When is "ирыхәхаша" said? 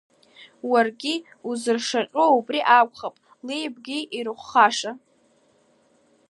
4.17-4.91